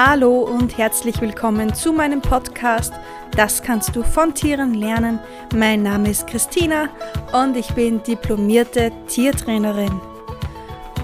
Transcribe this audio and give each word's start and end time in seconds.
Hallo 0.00 0.42
und 0.42 0.78
herzlich 0.78 1.20
willkommen 1.20 1.74
zu 1.74 1.92
meinem 1.92 2.20
Podcast 2.20 2.92
Das 3.32 3.60
kannst 3.60 3.96
du 3.96 4.04
von 4.04 4.32
Tieren 4.32 4.74
lernen. 4.74 5.18
Mein 5.52 5.82
Name 5.82 6.10
ist 6.10 6.28
Christina 6.28 6.88
und 7.32 7.56
ich 7.56 7.66
bin 7.74 8.00
diplomierte 8.04 8.92
Tiertrainerin. 9.08 10.00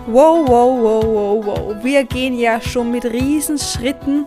Wow, 0.06 0.46
wow, 0.46 0.80
wow, 0.80 1.04
wow, 1.04 1.44
wow. 1.44 1.74
Wir 1.82 2.04
gehen 2.04 2.38
ja 2.38 2.60
schon 2.60 2.92
mit 2.92 3.04
Riesenschritten 3.04 4.26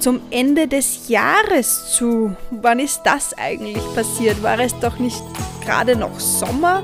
zum 0.00 0.20
Ende 0.30 0.68
des 0.68 1.08
Jahres 1.08 1.94
zu. 1.94 2.36
Wann 2.50 2.80
ist 2.80 3.00
das 3.04 3.32
eigentlich 3.38 3.82
passiert? 3.94 4.42
War 4.42 4.58
es 4.60 4.78
doch 4.80 4.98
nicht 4.98 5.22
gerade 5.64 5.96
noch 5.96 6.20
Sommer? 6.20 6.82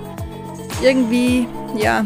Irgendwie, 0.83 1.47
ja, 1.77 2.03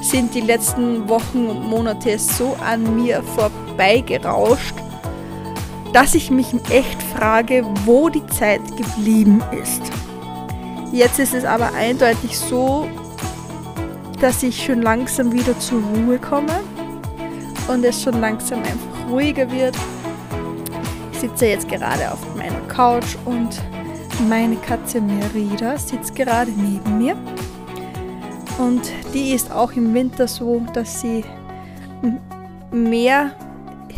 sind 0.00 0.34
die 0.34 0.40
letzten 0.40 1.08
Wochen 1.08 1.46
und 1.46 1.64
Monate 1.64 2.18
so 2.18 2.56
an 2.60 2.96
mir 2.96 3.22
vorbeigerauscht, 3.72 4.74
dass 5.92 6.14
ich 6.14 6.30
mich 6.30 6.48
echt 6.70 7.02
frage, 7.16 7.64
wo 7.84 8.08
die 8.08 8.26
Zeit 8.26 8.60
geblieben 8.76 9.42
ist. 9.60 9.82
Jetzt 10.92 11.18
ist 11.18 11.34
es 11.34 11.44
aber 11.44 11.72
eindeutig 11.74 12.38
so, 12.38 12.88
dass 14.20 14.42
ich 14.42 14.64
schon 14.64 14.82
langsam 14.82 15.32
wieder 15.32 15.58
zur 15.58 15.82
Ruhe 15.82 16.18
komme 16.18 16.60
und 17.68 17.84
es 17.84 18.02
schon 18.02 18.20
langsam 18.20 18.60
einfach 18.60 19.10
ruhiger 19.10 19.50
wird. 19.50 19.76
Ich 21.12 21.20
sitze 21.20 21.46
jetzt 21.46 21.68
gerade 21.68 22.10
auf 22.10 22.18
meiner 22.36 22.60
Couch 22.68 23.16
und 23.24 23.60
meine 24.28 24.56
Katze 24.56 25.00
Merida 25.00 25.78
sitzt 25.78 26.14
gerade 26.14 26.50
neben 26.50 26.98
mir. 26.98 27.16
Und 28.58 28.82
die 29.14 29.32
ist 29.32 29.50
auch 29.50 29.72
im 29.72 29.94
Winter 29.94 30.28
so, 30.28 30.62
dass 30.74 31.00
sie 31.00 31.24
mehr 32.70 33.32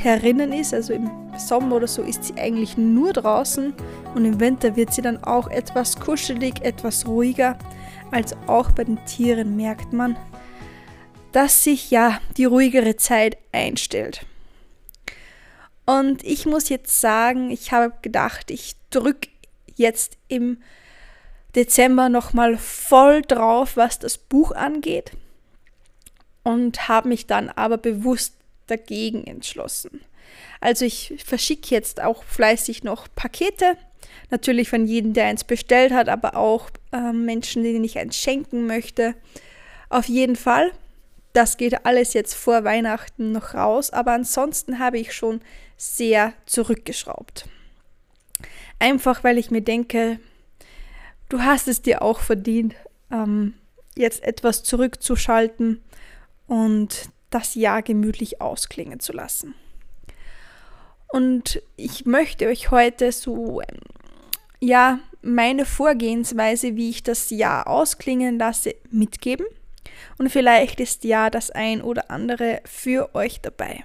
herinnen 0.05 0.53
ist. 0.53 0.75
Also 0.75 0.93
im 0.93 1.11
Sommer 1.37 1.77
oder 1.77 1.87
so 1.87 2.03
ist 2.03 2.25
sie 2.25 2.35
eigentlich 2.35 2.77
nur 2.77 3.13
draußen. 3.13 3.75
Und 4.15 4.25
im 4.25 4.41
Winter 4.41 4.77
wird 4.77 4.93
sie 4.93 5.03
dann 5.03 5.23
auch 5.25 5.49
etwas 5.49 5.99
kuschelig, 5.99 6.63
etwas 6.63 7.07
ruhiger. 7.07 7.59
Also 8.11 8.37
auch 8.47 8.71
bei 8.71 8.85
den 8.85 9.05
Tieren 9.07 9.57
merkt 9.57 9.93
man, 9.93 10.17
dass 11.33 11.65
sich 11.65 11.91
ja 11.91 12.21
die 12.37 12.45
ruhigere 12.45 12.97
Zeit 12.97 13.37
einstellt. 13.53 14.25
Und 15.87 16.23
ich 16.25 16.47
muss 16.47 16.69
jetzt 16.69 17.01
sagen, 17.01 17.51
ich 17.51 17.73
habe 17.73 17.93
gedacht, 18.01 18.51
ich 18.51 18.77
drücke 18.91 19.29
jetzt 19.75 20.17
im 20.29 20.59
Dezember 21.55 22.09
nochmal 22.09 22.57
voll 22.57 23.23
drauf, 23.23 23.77
was 23.77 23.99
das 23.99 24.17
Buch 24.19 24.53
angeht 24.53 25.13
und 26.45 26.89
habe 26.89 27.09
mich 27.09 27.27
dann 27.27 27.49
aber 27.49 27.79
bewusst 27.79 28.35
dagegen 28.67 29.25
entschlossen. 29.27 30.01
Also 30.61 30.85
ich 30.85 31.15
verschicke 31.25 31.75
jetzt 31.75 32.01
auch 32.01 32.25
fleißig 32.25 32.85
noch 32.85 33.07
Pakete, 33.15 33.77
natürlich 34.31 34.69
von 34.69 34.87
jedem, 34.87 35.13
der 35.13 35.27
eins 35.27 35.45
bestellt 35.45 35.93
hat, 35.93 36.09
aber 36.09 36.37
auch 36.37 36.71
äh, 36.93 37.13
Menschen, 37.13 37.63
denen 37.63 37.85
ich 37.85 37.99
eins 37.99 38.17
schenken 38.17 38.67
möchte. 38.67 39.15
Auf 39.89 40.07
jeden 40.09 40.37
Fall. 40.37 40.73
Das 41.33 41.57
geht 41.57 41.85
alles 41.85 42.15
jetzt 42.15 42.35
vor 42.35 42.63
Weihnachten 42.63 43.33
noch 43.33 43.55
raus, 43.55 43.91
aber 43.91 44.13
ansonsten 44.13 44.79
habe 44.79 44.99
ich 44.99 45.13
schon 45.13 45.41
sehr 45.77 46.33
zurückgeschraubt. 46.47 47.49
Einfach 48.79 49.25
weil 49.25 49.39
ich 49.39 49.51
mir 49.51 49.63
denke, 49.63 50.21
du 51.29 51.41
hast 51.43 51.67
es 51.67 51.83
dir 51.83 52.03
auch 52.03 52.21
verdient, 52.21 52.77
ähm, 53.11 53.55
jetzt 53.97 54.23
etwas 54.23 54.63
zurückzuschalten 54.63 55.83
und 56.47 57.09
das 57.35 57.55
Jahr 57.55 57.83
gemütlich 57.83 58.41
ausklingen 58.41 59.01
zu 59.01 59.13
lassen. 59.13 59.55
Und 61.09 61.63
ich 61.77 62.07
möchte 62.07 62.47
euch 62.47 62.71
heute 62.71 63.13
so, 63.13 63.61
ähm, 63.61 63.81
ja, 64.61 64.99
meine 65.23 65.65
Vorgehensweise, 65.65 66.77
wie 66.77 66.91
ich 66.91 67.03
das 67.03 67.31
Jahr 67.31 67.67
ausklingen 67.67 68.39
lasse, 68.39 68.75
mitgeben. 68.91 69.47
Und 70.19 70.31
vielleicht 70.31 70.81
ist 70.81 71.05
ja 71.05 71.31
das 71.31 71.51
ein 71.51 71.83
oder 71.83 72.11
andere 72.11 72.61
für 72.65 73.15
euch 73.15 73.41
dabei. 73.41 73.85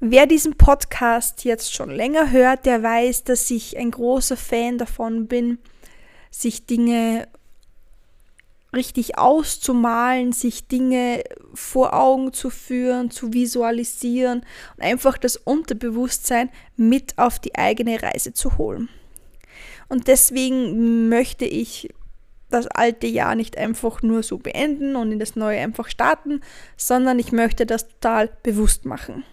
Wer 0.00 0.26
diesen 0.26 0.56
Podcast 0.56 1.44
jetzt 1.44 1.74
schon 1.74 1.90
länger 1.90 2.30
hört, 2.30 2.66
der 2.66 2.82
weiß, 2.82 3.24
dass 3.24 3.50
ich 3.50 3.76
ein 3.78 3.90
großer 3.90 4.36
Fan 4.36 4.78
davon 4.78 5.26
bin, 5.26 5.58
sich 6.30 6.66
Dinge 6.66 7.28
richtig 8.76 9.18
auszumalen, 9.18 10.32
sich 10.32 10.68
Dinge 10.68 11.24
vor 11.54 11.94
Augen 11.94 12.32
zu 12.32 12.50
führen, 12.50 13.10
zu 13.10 13.32
visualisieren 13.32 14.44
und 14.76 14.82
einfach 14.82 15.18
das 15.18 15.36
Unterbewusstsein 15.36 16.50
mit 16.76 17.18
auf 17.18 17.38
die 17.38 17.54
eigene 17.54 18.02
Reise 18.02 18.32
zu 18.32 18.58
holen. 18.58 18.88
Und 19.88 20.08
deswegen 20.08 21.08
möchte 21.08 21.44
ich 21.44 21.88
das 22.50 22.66
alte 22.68 23.06
Jahr 23.06 23.34
nicht 23.34 23.58
einfach 23.58 24.02
nur 24.02 24.22
so 24.22 24.38
beenden 24.38 24.96
und 24.96 25.12
in 25.12 25.18
das 25.18 25.36
neue 25.36 25.60
einfach 25.60 25.88
starten, 25.88 26.42
sondern 26.76 27.18
ich 27.18 27.32
möchte 27.32 27.66
das 27.66 27.88
total 27.88 28.30
bewusst 28.42 28.84
machen. 28.84 29.24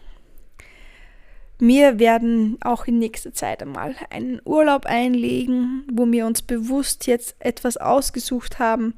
Wir 1.59 1.99
werden 1.99 2.57
auch 2.61 2.87
in 2.87 2.99
nächster 2.99 3.33
Zeit 3.33 3.61
einmal 3.61 3.95
einen 4.09 4.41
Urlaub 4.43 4.85
einlegen, 4.85 5.87
wo 5.91 6.11
wir 6.11 6.25
uns 6.25 6.41
bewusst 6.41 7.07
jetzt 7.07 7.35
etwas 7.39 7.77
ausgesucht 7.77 8.59
haben, 8.59 8.95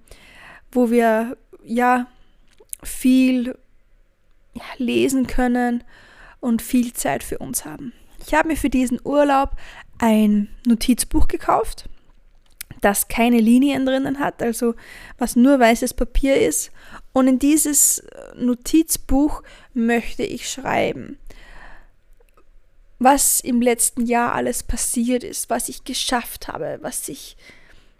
wo 0.75 0.91
wir 0.91 1.38
ja 1.63 2.08
viel 2.84 3.58
ja, 4.53 4.63
lesen 4.78 5.28
können 5.28 5.84
und 6.40 6.62
viel 6.62 6.94
Zeit 6.94 7.24
für 7.24 7.40
uns 7.40 7.66
haben. 7.66 7.94
Ich 8.25 8.34
habe 8.34 8.50
mir 8.50 8.58
für 8.58 8.69
diesen 8.69 9.00
Urlaub 9.03 9.52
ein 9.97 10.50
Notizbuch 10.66 11.28
gekauft, 11.28 11.90
das 12.81 13.08
keine 13.08 13.40
Linien 13.40 13.85
drinnen 13.85 14.19
hat, 14.19 14.41
also 14.41 14.75
was 15.18 15.35
nur 15.35 15.59
weißes 15.59 15.94
Papier 15.94 16.40
ist. 16.40 16.72
Und 17.14 17.28
in 17.28 17.40
dieses 17.40 18.03
Notizbuch 18.35 19.41
möchte 19.74 20.24
ich 20.24 20.50
schreiben 20.50 21.18
was 23.00 23.40
im 23.40 23.62
letzten 23.62 24.06
Jahr 24.06 24.34
alles 24.34 24.64
passiert 24.64 25.24
ist, 25.24 25.50
was 25.50 25.69
ich 25.69 25.84
geschafft 25.84 26.47
habe, 26.47 26.80
was 26.81 27.09
ich 27.09 27.35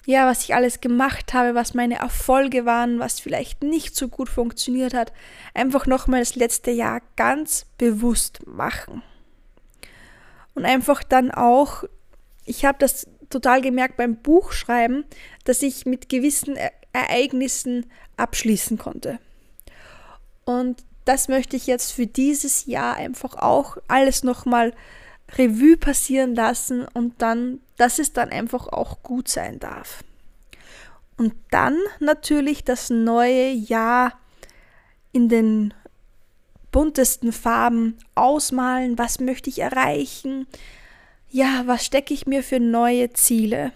ja, 0.06 0.28
was 0.28 0.44
ich 0.44 0.54
alles 0.54 0.82
gemacht 0.82 1.34
habe, 1.34 1.56
was 1.56 1.74
meine 1.74 1.96
Erfolge 1.96 2.66
waren, 2.66 3.00
was 3.00 3.20
vielleicht 3.20 3.64
nicht 3.64 3.96
so 3.96 4.08
gut 4.08 4.30
funktioniert 4.30 4.94
hat, 4.94 5.12
einfach 5.54 5.88
nochmal 5.88 6.20
das 6.20 6.36
letzte 6.36 6.72
Jahr 6.72 7.02
ganz 7.16 7.66
bewusst 7.78 8.46
machen. 8.46 9.02
Und 10.54 10.66
einfach 10.66 11.04
dann 11.04 11.32
auch, 11.32 11.84
ich 12.46 12.66
habe 12.66 12.78
das 12.80 13.08
total 13.30 13.62
gemerkt 13.62 13.98
beim 13.98 14.16
Buchschreiben, 14.16 15.06
dass 15.44 15.62
ich 15.62 15.86
mit 15.86 16.08
gewissen 16.08 16.56
Ereignissen 16.94 17.88
abschließen 18.16 18.78
konnte. 18.78 19.20
Und 20.46 20.84
das 21.04 21.28
möchte 21.28 21.56
ich 21.56 21.68
jetzt 21.68 21.92
für 21.92 22.08
dieses 22.08 22.66
Jahr 22.66 22.96
einfach 22.96 23.36
auch 23.36 23.78
alles 23.88 24.24
nochmal 24.24 24.74
Revue 25.38 25.78
passieren 25.78 26.36
lassen 26.36 26.86
und 26.94 27.22
dann, 27.22 27.60
dass 27.78 28.00
es 28.00 28.14
dann 28.14 28.30
einfach 28.30 28.68
auch 28.68 29.02
gut 29.04 29.28
sein 29.28 29.60
darf. 29.60 30.04
Und 31.18 31.34
dann 31.52 31.78
natürlich 32.00 32.64
das 32.64 32.90
neue 32.90 33.52
Jahr 33.52 34.14
in 35.12 35.30
den 35.30 35.74
buntesten 36.72 37.32
Farben 37.32 37.98
ausmalen, 38.16 38.98
was 38.98 39.20
möchte 39.20 39.50
ich 39.50 39.60
erreichen, 39.60 40.46
ja, 41.30 41.64
was 41.66 41.86
stecke 41.86 42.14
ich 42.14 42.28
mir 42.28 42.44
für 42.44 42.60
neue 42.60 43.12
Ziele. 43.14 43.72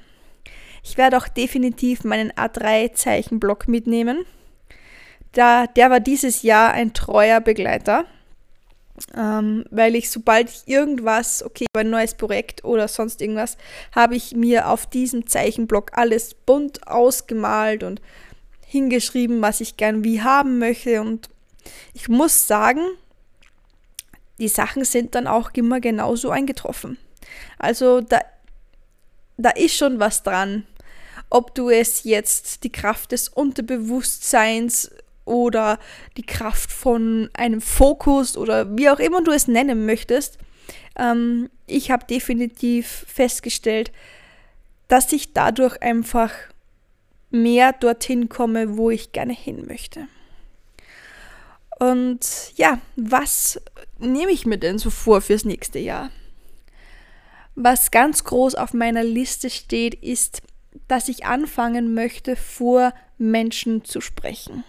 Ich 0.83 0.97
werde 0.97 1.17
auch 1.17 1.27
definitiv 1.27 2.03
meinen 2.03 2.31
A3-Zeichenblock 2.31 3.67
mitnehmen 3.67 4.25
da, 5.31 5.67
der 5.67 5.89
war 5.89 5.99
dieses 5.99 6.41
Jahr 6.41 6.71
ein 6.71 6.93
treuer 6.93 7.39
Begleiter, 7.39 8.05
ähm, 9.15 9.65
weil 9.71 9.95
ich, 9.95 10.09
sobald 10.09 10.49
ich 10.49 10.67
irgendwas, 10.67 11.43
okay, 11.43 11.65
ein 11.75 11.89
neues 11.89 12.15
Projekt 12.15 12.63
oder 12.63 12.87
sonst 12.87 13.21
irgendwas, 13.21 13.57
habe 13.93 14.15
ich 14.15 14.35
mir 14.35 14.69
auf 14.69 14.85
diesem 14.85 15.27
Zeichenblock 15.27 15.91
alles 15.97 16.33
bunt 16.33 16.87
ausgemalt 16.87 17.83
und 17.83 18.01
hingeschrieben, 18.65 19.41
was 19.41 19.61
ich 19.61 19.77
gern 19.77 20.03
wie 20.03 20.21
haben 20.21 20.59
möchte. 20.59 21.01
Und 21.01 21.29
ich 21.93 22.07
muss 22.07 22.47
sagen, 22.47 22.81
die 24.39 24.47
Sachen 24.47 24.85
sind 24.85 25.15
dann 25.15 25.27
auch 25.27 25.51
immer 25.53 25.79
genauso 25.79 26.29
eingetroffen. 26.29 26.97
Also 27.57 28.01
da, 28.01 28.21
da 29.37 29.49
ist 29.51 29.75
schon 29.75 29.99
was 29.99 30.23
dran. 30.23 30.65
Ob 31.29 31.53
du 31.53 31.69
es 31.69 32.03
jetzt 32.03 32.63
die 32.63 32.71
Kraft 32.71 33.11
des 33.11 33.29
Unterbewusstseins 33.29 34.91
oder 35.29 35.79
die 36.17 36.25
Kraft 36.25 36.71
von 36.71 37.29
einem 37.33 37.61
Fokus 37.61 38.35
oder 38.35 38.75
wie 38.77 38.89
auch 38.89 38.99
immer 38.99 39.23
du 39.23 39.31
es 39.31 39.47
nennen 39.47 39.85
möchtest. 39.85 40.39
Ähm, 40.97 41.49
ich 41.67 41.91
habe 41.91 42.05
definitiv 42.05 43.05
festgestellt, 43.07 43.91
dass 44.87 45.13
ich 45.13 45.33
dadurch 45.33 45.81
einfach 45.81 46.31
mehr 47.29 47.73
dorthin 47.73 48.27
komme, 48.27 48.75
wo 48.75 48.89
ich 48.89 49.11
gerne 49.11 49.33
hin 49.33 49.65
möchte. 49.67 50.07
Und 51.77 52.51
ja, 52.55 52.79
was 52.95 53.61
nehme 53.99 54.31
ich 54.31 54.45
mir 54.45 54.57
denn 54.57 54.79
so 54.79 54.89
vor 54.89 55.21
fürs 55.21 55.45
nächste 55.45 55.79
Jahr? 55.79 56.09
Was 57.55 57.91
ganz 57.91 58.23
groß 58.23 58.55
auf 58.55 58.73
meiner 58.73 59.03
Liste 59.03 59.49
steht, 59.49 59.93
ist, 59.93 60.41
dass 60.87 61.07
ich 61.07 61.25
anfangen 61.25 61.93
möchte, 61.93 62.35
vor 62.35 62.93
Menschen 63.17 63.85
zu 63.85 64.01
sprechen. 64.01 64.63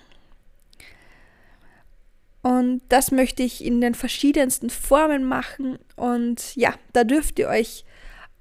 Und 2.42 2.80
das 2.88 3.10
möchte 3.10 3.42
ich 3.42 3.64
in 3.64 3.80
den 3.80 3.94
verschiedensten 3.94 4.70
Formen 4.70 5.24
machen. 5.24 5.78
Und 5.96 6.56
ja, 6.56 6.74
da 6.92 7.04
dürft 7.04 7.38
ihr 7.38 7.48
euch 7.48 7.84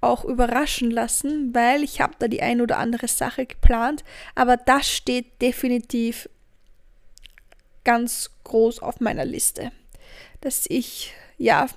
auch 0.01 0.23
überraschen 0.23 0.91
lassen, 0.91 1.53
weil 1.53 1.83
ich 1.83 1.99
habe 1.99 2.13
da 2.19 2.27
die 2.27 2.41
ein 2.41 2.61
oder 2.61 2.77
andere 2.77 3.07
Sache 3.07 3.45
geplant. 3.45 4.03
Aber 4.35 4.55
das 4.55 4.89
steht 4.89 5.41
definitiv 5.41 6.29
ganz 7.83 8.31
groß 8.45 8.81
auf 8.81 9.01
meiner 9.01 9.25
Liste. 9.25 9.71
Dass 10.41 10.65
ich 10.69 11.13
ja 11.37 11.67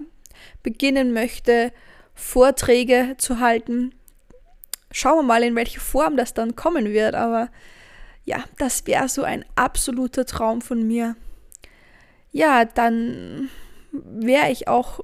beginnen 0.62 1.12
möchte, 1.12 1.72
Vorträge 2.14 3.16
zu 3.18 3.40
halten. 3.40 3.94
Schauen 4.92 5.18
wir 5.18 5.22
mal, 5.22 5.42
in 5.42 5.56
welche 5.56 5.80
Form 5.80 6.16
das 6.16 6.34
dann 6.34 6.54
kommen 6.54 6.92
wird, 6.92 7.14
aber 7.14 7.48
ja, 8.24 8.44
das 8.58 8.86
wäre 8.86 9.08
so 9.08 9.22
ein 9.24 9.44
absoluter 9.56 10.26
Traum 10.26 10.60
von 10.60 10.86
mir. 10.86 11.16
Ja, 12.32 12.64
dann 12.64 13.50
wäre 13.92 14.50
ich 14.50 14.68
auch 14.68 15.00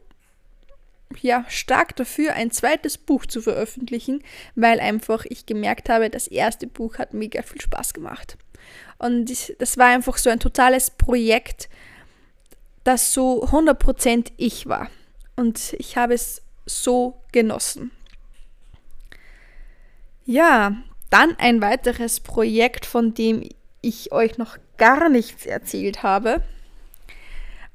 ja, 1.21 1.45
stark 1.49 1.97
dafür, 1.97 2.35
ein 2.35 2.51
zweites 2.51 2.99
Buch 2.99 3.27
zu 3.27 3.41
veröffentlichen, 3.41 4.23
weil 4.55 4.81
einfach 4.81 5.25
ich 5.27 5.47
gemerkt 5.47 5.89
habe, 5.89 6.11
das 6.11 6.27
erste 6.27 6.67
Buch 6.67 6.99
hat 6.99 7.15
mega 7.15 7.43
viel 7.43 7.61
Spaß 7.61 7.95
gemacht. 7.95 8.37
Und 8.99 9.31
das 9.61 9.79
war 9.79 9.87
einfach 9.87 10.19
so 10.19 10.29
ein 10.31 10.41
totales 10.41 10.91
Projekt, 10.91 11.69
das 12.85 13.13
so 13.13 13.45
100% 13.45 14.33
ich 14.37 14.67
war. 14.67 14.91
Und 15.37 15.75
ich 15.79 15.97
habe 15.97 16.15
es 16.15 16.43
so 16.67 17.21
genossen. 17.33 17.91
Ja, 20.25 20.77
dann 21.11 21.37
ein 21.39 21.63
weiteres 21.63 22.21
Projekt, 22.21 22.85
von 22.85 23.15
dem 23.15 23.49
ich 23.81 24.13
euch 24.13 24.37
noch 24.37 24.59
gar 24.77 25.09
nichts 25.09 25.47
erzählt 25.47 26.03
habe, 26.03 26.43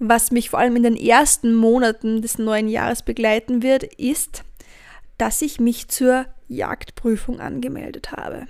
was 0.06 0.32
mich 0.32 0.50
vor 0.50 0.60
allem 0.60 0.76
in 0.76 0.84
den 0.84 0.98
ersten 0.98 1.54
Monaten 1.54 2.22
des 2.22 2.38
neuen 2.38 2.68
Jahres 2.68 3.04
begleiten 3.04 3.64
wird, 3.64 3.84
ist, 3.84 4.44
dass 5.18 5.42
ich 5.42 5.60
mich 5.60 5.88
zur 5.88 6.26
Jagdprüfung 6.50 7.40
angemeldet 7.40 8.12
habe. 8.12 8.48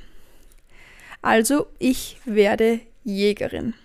Also 1.22 1.68
ich 1.78 2.18
werde 2.26 2.80
Jägerin. 3.04 3.76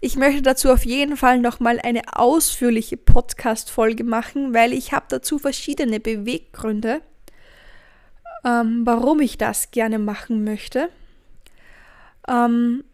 Ich 0.00 0.16
möchte 0.16 0.40
dazu 0.40 0.70
auf 0.70 0.86
jeden 0.86 1.18
Fall 1.18 1.38
nochmal 1.38 1.78
eine 1.78 2.00
ausführliche 2.16 2.96
Podcast-Folge 2.96 4.02
machen, 4.02 4.54
weil 4.54 4.72
ich 4.72 4.92
habe 4.92 5.04
dazu 5.10 5.38
verschiedene 5.38 6.00
Beweggründe, 6.00 7.02
ähm, 8.44 8.82
warum 8.86 9.20
ich 9.20 9.36
das 9.36 9.70
gerne 9.70 9.98
machen 9.98 10.42
möchte. 10.44 10.88
Ähm, 12.26 12.84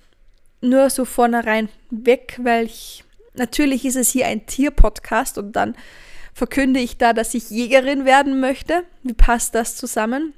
nur 0.60 0.90
so 0.90 1.04
vornherein 1.04 1.68
weg, 1.90 2.38
weil 2.42 2.66
ich, 2.66 3.04
natürlich 3.34 3.84
ist 3.84 3.96
es 3.96 4.10
hier 4.10 4.26
ein 4.26 4.46
Tier-Podcast 4.46 5.38
und 5.38 5.52
dann 5.52 5.76
verkünde 6.34 6.80
ich 6.80 6.98
da, 6.98 7.12
dass 7.12 7.34
ich 7.34 7.50
Jägerin 7.50 8.04
werden 8.04 8.40
möchte. 8.40 8.84
Wie 9.02 9.14
passt 9.14 9.54
das 9.54 9.76
zusammen? 9.76 10.34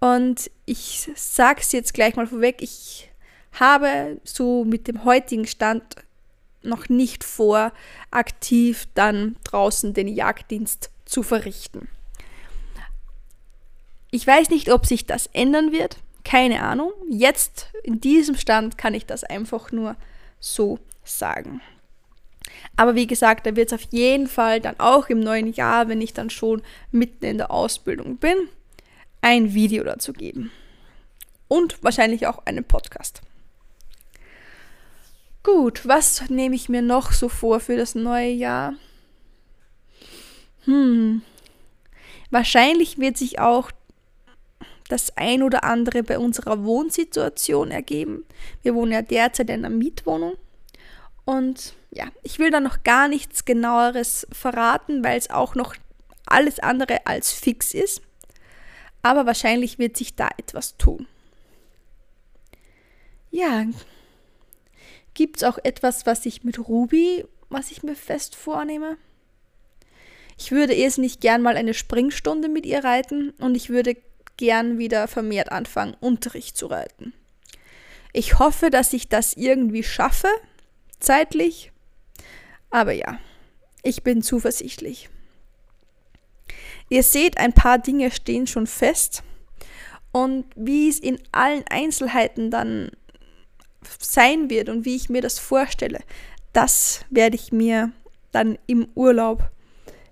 Und 0.00 0.50
ich 0.66 1.08
sage 1.14 1.60
es 1.60 1.72
jetzt 1.72 1.94
gleich 1.94 2.16
mal 2.16 2.26
vorweg, 2.26 2.60
ich 2.60 3.10
habe 3.52 4.20
so 4.24 4.64
mit 4.64 4.88
dem 4.88 5.04
heutigen 5.04 5.46
Stand 5.46 5.82
noch 6.62 6.88
nicht 6.88 7.24
vor, 7.24 7.72
aktiv 8.10 8.88
dann 8.94 9.36
draußen 9.44 9.94
den 9.94 10.08
Jagddienst 10.08 10.90
zu 11.04 11.22
verrichten. 11.22 11.88
Ich 14.10 14.26
weiß 14.26 14.50
nicht, 14.50 14.70
ob 14.70 14.86
sich 14.86 15.06
das 15.06 15.28
ändern 15.32 15.72
wird, 15.72 15.98
keine 16.24 16.62
Ahnung. 16.62 16.92
Jetzt 17.08 17.68
in 17.82 18.00
diesem 18.00 18.36
Stand 18.36 18.78
kann 18.78 18.94
ich 18.94 19.06
das 19.06 19.24
einfach 19.24 19.70
nur 19.72 19.96
so 20.40 20.78
sagen. 21.04 21.60
Aber 22.76 22.94
wie 22.94 23.06
gesagt, 23.06 23.46
da 23.46 23.56
wird 23.56 23.72
es 23.72 23.80
auf 23.80 23.92
jeden 23.92 24.26
Fall 24.26 24.60
dann 24.60 24.78
auch 24.78 25.08
im 25.08 25.20
neuen 25.20 25.52
Jahr, 25.52 25.88
wenn 25.88 26.00
ich 26.00 26.12
dann 26.12 26.30
schon 26.30 26.62
mitten 26.90 27.24
in 27.24 27.38
der 27.38 27.50
Ausbildung 27.50 28.16
bin, 28.16 28.36
ein 29.20 29.54
Video 29.54 29.84
dazu 29.84 30.12
geben. 30.12 30.50
Und 31.48 31.82
wahrscheinlich 31.82 32.26
auch 32.26 32.44
einen 32.46 32.64
Podcast. 32.64 33.22
Gut, 35.42 35.86
was 35.86 36.28
nehme 36.30 36.56
ich 36.56 36.68
mir 36.68 36.82
noch 36.82 37.12
so 37.12 37.28
vor 37.28 37.60
für 37.60 37.76
das 37.76 37.94
neue 37.94 38.30
Jahr? 38.30 38.74
Hm. 40.64 41.22
Wahrscheinlich 42.30 42.98
wird 42.98 43.18
sich 43.18 43.38
auch 43.38 43.70
das 44.94 45.16
ein 45.16 45.42
oder 45.42 45.64
andere 45.64 46.02
bei 46.02 46.18
unserer 46.18 46.64
Wohnsituation 46.64 47.70
ergeben. 47.70 48.24
Wir 48.62 48.74
wohnen 48.74 48.92
ja 48.92 49.02
derzeit 49.02 49.50
in 49.50 49.64
einer 49.64 49.74
Mietwohnung. 49.74 50.34
Und 51.24 51.74
ja, 51.90 52.06
ich 52.22 52.38
will 52.38 52.50
da 52.50 52.60
noch 52.60 52.82
gar 52.82 53.08
nichts 53.08 53.44
genaueres 53.44 54.26
verraten, 54.32 55.04
weil 55.04 55.18
es 55.18 55.30
auch 55.30 55.54
noch 55.54 55.74
alles 56.26 56.58
andere 56.58 57.06
als 57.06 57.32
fix 57.32 57.74
ist 57.74 58.02
aber 59.04 59.26
wahrscheinlich 59.26 59.78
wird 59.78 59.96
sich 59.98 60.16
da 60.16 60.30
etwas 60.38 60.78
tun. 60.78 61.06
Ja, 63.30 63.66
gibt 65.12 65.36
es 65.36 65.44
auch 65.44 65.58
etwas, 65.62 66.06
was 66.06 66.24
ich 66.24 66.42
mit 66.42 66.58
Ruby, 66.58 67.26
was 67.50 67.70
ich 67.70 67.82
mir 67.82 67.96
fest 67.96 68.34
vornehme? 68.34 68.96
Ich 70.38 70.52
würde 70.52 70.72
erst 70.72 70.98
nicht 70.98 71.20
gern 71.20 71.42
mal 71.42 71.56
eine 71.56 71.74
Springstunde 71.74 72.48
mit 72.48 72.64
ihr 72.64 72.82
reiten 72.82 73.30
und 73.38 73.54
ich 73.56 73.68
würde 73.68 73.94
gern 74.36 74.78
wieder 74.78 75.08
vermehrt 75.08 75.52
anfangen, 75.52 75.96
Unterricht 76.00 76.56
zu 76.56 76.66
reiten. 76.66 77.12
Ich 78.12 78.38
hoffe, 78.38 78.70
dass 78.70 78.92
ich 78.92 79.08
das 79.08 79.34
irgendwie 79.34 79.82
schaffe, 79.82 80.28
zeitlich. 81.00 81.72
Aber 82.70 82.92
ja, 82.92 83.18
ich 83.82 84.02
bin 84.02 84.22
zuversichtlich. 84.22 85.08
Ihr 86.88 87.02
seht, 87.02 87.38
ein 87.38 87.52
paar 87.52 87.78
Dinge 87.78 88.10
stehen 88.10 88.46
schon 88.46 88.66
fest. 88.66 89.22
Und 90.12 90.46
wie 90.54 90.88
es 90.88 91.00
in 91.00 91.18
allen 91.32 91.64
Einzelheiten 91.68 92.50
dann 92.50 92.92
sein 93.98 94.48
wird 94.48 94.68
und 94.68 94.84
wie 94.84 94.94
ich 94.96 95.08
mir 95.08 95.20
das 95.20 95.38
vorstelle, 95.38 96.00
das 96.52 97.04
werde 97.10 97.34
ich 97.34 97.52
mir 97.52 97.90
dann 98.30 98.58
im 98.66 98.88
Urlaub 98.94 99.50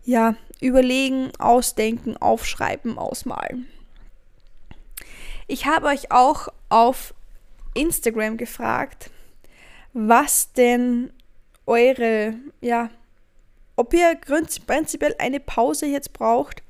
ja 0.04 0.34
überlegen, 0.60 1.30
ausdenken, 1.38 2.16
aufschreiben, 2.16 2.98
ausmalen. 2.98 3.66
Ich 5.52 5.66
habe 5.66 5.88
euch 5.88 6.10
auch 6.10 6.48
auf 6.70 7.12
Instagram 7.74 8.38
gefragt, 8.38 9.10
was 9.92 10.50
denn 10.54 11.12
eure 11.66 12.36
ja 12.62 12.88
ob 13.76 13.92
ihr 13.92 14.16
prinzipiell 14.16 15.14
eine 15.18 15.40
Pause 15.40 15.84
jetzt 15.84 16.14
braucht. 16.14 16.62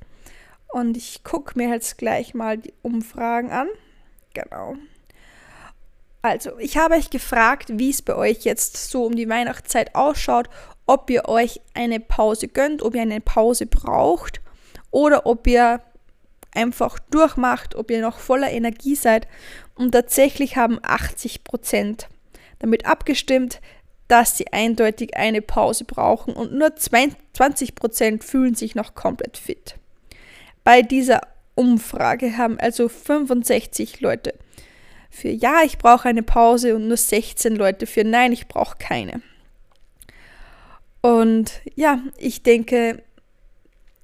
Und 0.72 0.96
ich 0.96 1.22
gucke 1.22 1.56
mir 1.56 1.68
jetzt 1.68 1.96
gleich 1.96 2.34
mal 2.34 2.58
die 2.58 2.74
Umfragen 2.82 3.52
an. 3.52 3.68
Genau. 4.34 4.74
Also, 6.22 6.58
ich 6.58 6.76
habe 6.76 6.96
euch 6.96 7.08
gefragt, 7.08 7.78
wie 7.78 7.90
es 7.90 8.02
bei 8.02 8.16
euch 8.16 8.42
jetzt 8.42 8.90
so 8.90 9.04
um 9.04 9.14
die 9.14 9.28
Weihnachtszeit 9.28 9.94
ausschaut, 9.94 10.50
ob 10.86 11.08
ihr 11.08 11.28
euch 11.28 11.60
eine 11.74 12.00
Pause 12.00 12.48
gönnt, 12.48 12.82
ob 12.82 12.96
ihr 12.96 13.02
eine 13.02 13.20
Pause 13.20 13.66
braucht 13.66 14.40
oder 14.90 15.24
ob 15.24 15.46
ihr 15.46 15.80
einfach 16.54 16.99
durchmacht, 17.11 17.75
ob 17.75 17.90
ihr 17.90 18.00
noch 18.00 18.18
voller 18.18 18.50
Energie 18.50 18.94
seid. 18.94 19.26
Und 19.75 19.92
tatsächlich 19.92 20.56
haben 20.56 20.78
80 20.82 21.44
Prozent 21.44 22.09
damit 22.59 22.87
abgestimmt, 22.87 23.61
dass 24.09 24.37
sie 24.37 24.52
eindeutig 24.52 25.16
eine 25.16 25.40
Pause 25.40 25.85
brauchen 25.85 26.35
und 26.35 26.52
nur 26.52 26.68
20% 26.68 28.23
fühlen 28.23 28.54
sich 28.54 28.75
noch 28.75 28.94
komplett 28.94 29.38
fit. 29.38 29.76
Bei 30.64 30.82
dieser 30.82 31.23
Umfrage 31.54 32.37
haben 32.37 32.59
also 32.61 32.88
65 32.88 34.00
Leute 34.00 34.35
für 35.11 35.28
Ja, 35.28 35.62
ich 35.64 35.78
brauche 35.78 36.09
eine 36.09 36.23
Pause 36.23 36.75
und 36.76 36.88
nur 36.88 36.97
16 36.97 37.56
Leute 37.56 37.87
für 37.87 38.04
Nein, 38.04 38.32
ich 38.32 38.49
brauche 38.49 38.76
keine. 38.78 39.23
Und 41.00 41.61
ja, 41.75 42.00
ich 42.16 42.42
denke, 42.42 43.02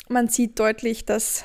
man 0.09 0.29
sieht 0.29 0.59
deutlich, 0.59 1.05
dass 1.05 1.45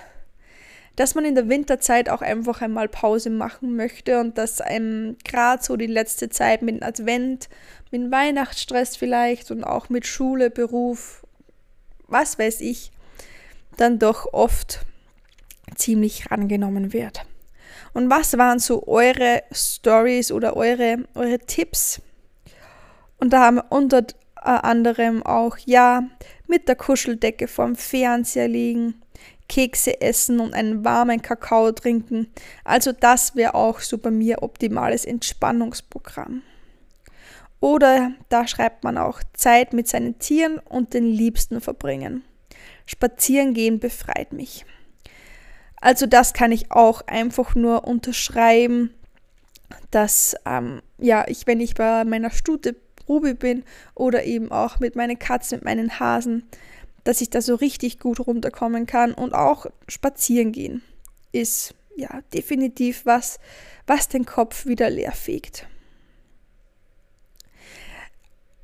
dass 0.96 1.16
man 1.16 1.26
in 1.26 1.36
der 1.36 1.50
Winterzeit 1.50 2.10
auch 2.10 2.22
einfach 2.22 2.62
einmal 2.62 2.88
Pause 2.88 3.30
machen 3.30 3.76
möchte 3.76 4.20
und 4.20 4.38
dass 4.38 4.62
einem 4.62 5.18
gerade 5.24 5.64
so 5.64 5.76
die 5.76 5.88
letzte 5.88 6.30
Zeit 6.30 6.62
mit 6.62 6.84
Advent, 6.84 7.50
mit 7.92 8.12
Weihnachtsstress 8.12 8.96
vielleicht 8.96 9.50
und 9.50 9.64
auch 9.64 9.90
mit 9.90 10.06
Schule, 10.06 10.52
Beruf, 10.52 11.26
was 12.08 12.38
weiß 12.38 12.62
ich, 12.62 12.92
dann 13.78 13.98
doch 13.98 14.32
oft 14.34 14.86
ziemlich 15.76 16.30
rangenommen 16.30 16.94
wird. 16.94 17.26
Und 17.94 18.10
was 18.10 18.38
waren 18.38 18.60
so 18.60 18.88
eure 18.88 19.44
Stories 19.52 20.32
oder 20.32 20.56
eure, 20.56 21.06
eure 21.16 21.40
Tipps? 21.40 22.02
Und 23.18 23.34
da 23.34 23.46
haben 23.46 23.56
wir 23.56 23.66
unter 23.70 24.00
äh, 24.00 24.50
anderem 24.50 25.24
auch, 25.24 25.58
ja, 25.66 26.04
mit 26.48 26.68
der 26.68 26.76
Kuscheldecke 26.76 27.48
vorm 27.48 27.76
Fernseher 27.76 28.48
liegen, 28.48 29.03
Kekse 29.48 30.02
essen 30.02 30.40
und 30.40 30.54
einen 30.54 30.84
warmen 30.84 31.22
Kakao 31.22 31.72
trinken. 31.72 32.28
Also 32.64 32.92
das 32.92 33.36
wäre 33.36 33.56
auch 33.56 33.80
so 33.80 33.98
bei 33.98 34.12
mir 34.12 34.44
optimales 34.44 35.06
Entspannungsprogramm. 35.06 36.44
Oder 37.60 38.12
da 38.30 38.48
schreibt 38.48 38.84
man 38.84 38.98
auch 38.98 39.22
Zeit 39.34 39.74
mit 39.74 39.88
seinen 39.88 40.20
Tieren 40.20 40.60
und 40.60 40.94
den 40.94 41.06
Liebsten 41.06 41.62
verbringen. 41.62 42.24
Spazieren 42.86 43.54
gehen 43.54 43.80
befreit 43.80 44.34
mich. 44.34 44.66
Also 45.80 46.06
das 46.06 46.34
kann 46.34 46.52
ich 46.52 46.72
auch 46.72 47.08
einfach 47.08 47.56
nur 47.56 47.88
unterschreiben, 47.88 48.94
dass 49.92 50.36
ähm, 50.46 50.82
ja 50.98 51.26
ich, 51.28 51.48
wenn 51.48 51.60
ich 51.60 51.76
bei 51.76 52.04
meiner 52.06 52.32
Stute 52.32 52.76
Ruby 53.08 53.34
bin 53.34 53.64
oder 53.96 54.24
eben 54.24 54.52
auch 54.52 54.80
mit 54.80 54.96
meinen 54.96 55.20
Katzen, 55.20 55.58
mit 55.58 55.66
meinen 55.66 56.00
Hasen, 56.00 56.44
dass 57.04 57.22
ich 57.22 57.30
da 57.30 57.42
so 57.42 57.56
richtig 57.56 58.00
gut 58.00 58.20
runterkommen 58.20 58.86
kann 58.86 59.14
und 59.14 59.34
auch 59.34 59.66
spazieren 59.88 60.52
gehen 60.52 60.82
ist 61.34 61.74
ja 61.98 62.22
definitiv 62.34 63.06
was, 63.06 63.40
was 63.86 64.08
den 64.08 64.26
Kopf 64.26 64.66
wieder 64.66 64.90
leer 64.90 65.12
fegt. 65.12 65.68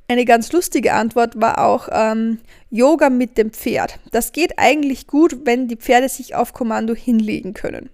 Eine 0.08 0.24
ganz 0.24 0.50
lustige 0.50 0.94
Antwort 0.94 1.40
war 1.40 1.64
auch 1.64 1.88
ähm, 1.92 2.38
Yoga 2.70 3.10
mit 3.10 3.38
dem 3.38 3.52
Pferd. 3.52 4.00
Das 4.10 4.32
geht 4.32 4.58
eigentlich 4.58 5.06
gut, 5.06 5.44
wenn 5.44 5.68
die 5.68 5.76
Pferde 5.76 6.08
sich 6.08 6.34
auf 6.34 6.52
Kommando 6.52 6.94
hinlegen 6.94 7.54
können. 7.54 7.90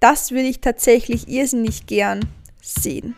Das 0.00 0.30
würde 0.30 0.48
ich 0.48 0.60
tatsächlich 0.60 1.28
irrsinnig 1.28 1.86
gern 1.86 2.20
sehen. 2.60 3.14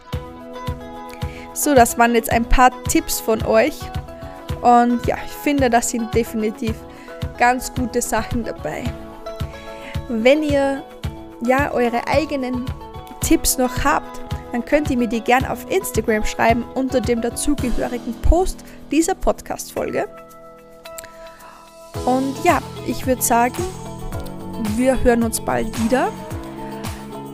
So, 1.54 1.74
das 1.74 1.98
waren 1.98 2.14
jetzt 2.14 2.30
ein 2.30 2.48
paar 2.48 2.70
Tipps 2.84 3.18
von 3.18 3.44
euch. 3.44 3.74
Und 4.62 5.06
ja, 5.06 5.16
ich 5.24 5.32
finde, 5.32 5.70
das 5.70 5.90
sind 5.90 6.14
definitiv 6.14 6.74
ganz 7.38 7.72
gute 7.74 8.02
Sachen 8.02 8.44
dabei. 8.44 8.84
Wenn 10.08 10.42
ihr 10.42 10.82
ja 11.42 11.72
eure 11.72 12.06
eigenen 12.06 12.66
Tipps 13.20 13.56
noch 13.58 13.84
habt, 13.84 14.20
dann 14.52 14.64
könnt 14.64 14.90
ihr 14.90 14.96
mir 14.96 15.08
die 15.08 15.20
gern 15.20 15.44
auf 15.44 15.70
Instagram 15.70 16.24
schreiben 16.24 16.64
unter 16.74 17.00
dem 17.00 17.20
dazugehörigen 17.20 18.14
Post 18.22 18.64
dieser 18.90 19.14
Podcast-Folge. 19.14 20.08
Und 22.04 22.34
ja, 22.44 22.60
ich 22.86 23.06
würde 23.06 23.22
sagen, 23.22 23.62
wir 24.76 25.02
hören 25.02 25.22
uns 25.22 25.40
bald 25.40 25.66
wieder, 25.84 26.10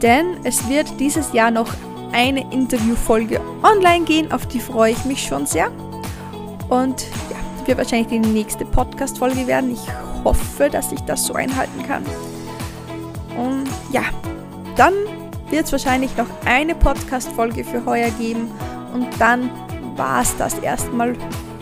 denn 0.02 0.38
es 0.44 0.68
wird 0.68 1.00
dieses 1.00 1.32
Jahr 1.32 1.50
noch 1.50 1.72
eine 2.12 2.52
Interviewfolge 2.52 3.40
online 3.62 4.04
gehen, 4.04 4.32
auf 4.32 4.46
die 4.46 4.60
freue 4.60 4.92
ich 4.92 5.04
mich 5.04 5.22
schon 5.26 5.46
sehr. 5.46 5.70
Und 6.68 7.06
ja, 7.30 7.36
wird 7.66 7.78
wahrscheinlich 7.78 8.08
die 8.08 8.18
nächste 8.18 8.64
Podcast-Folge 8.64 9.46
werden. 9.46 9.72
Ich 9.72 9.86
hoffe, 10.24 10.68
dass 10.70 10.92
ich 10.92 11.00
das 11.00 11.24
so 11.26 11.34
einhalten 11.34 11.82
kann. 11.86 12.04
Und 13.36 13.68
ja, 13.92 14.02
dann 14.76 14.94
wird 15.50 15.66
es 15.66 15.72
wahrscheinlich 15.72 16.16
noch 16.16 16.26
eine 16.44 16.74
Podcast-Folge 16.74 17.64
für 17.64 17.84
heuer 17.84 18.10
geben 18.18 18.50
und 18.94 19.08
dann 19.18 19.50
war 19.96 20.22
es 20.22 20.36
das 20.36 20.58
erstmal 20.58 21.14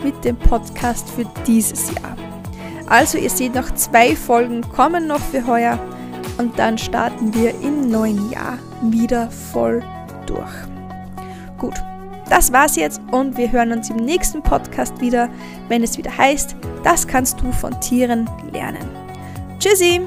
mit 0.03 0.23
dem 0.23 0.35
Podcast 0.35 1.09
für 1.09 1.25
dieses 1.45 1.93
Jahr. 1.93 2.15
Also 2.87 3.17
ihr 3.17 3.29
seht 3.29 3.55
noch 3.55 3.73
zwei 3.75 4.15
Folgen 4.15 4.61
kommen 4.69 5.07
noch 5.07 5.19
für 5.19 5.45
heuer 5.45 5.79
und 6.37 6.57
dann 6.59 6.77
starten 6.77 7.33
wir 7.33 7.51
im 7.61 7.89
neuen 7.89 8.31
Jahr 8.31 8.57
wieder 8.81 9.29
voll 9.31 9.83
durch. 10.25 10.51
Gut, 11.57 11.75
das 12.29 12.51
war's 12.51 12.75
jetzt 12.75 13.01
und 13.11 13.37
wir 13.37 13.51
hören 13.51 13.71
uns 13.71 13.89
im 13.89 13.97
nächsten 13.97 14.41
Podcast 14.41 14.99
wieder, 15.01 15.29
wenn 15.67 15.83
es 15.83 15.97
wieder 15.97 16.15
heißt, 16.17 16.55
das 16.83 17.07
kannst 17.07 17.41
du 17.41 17.51
von 17.51 17.79
Tieren 17.81 18.29
lernen. 18.51 18.87
Tschüssi! 19.59 20.01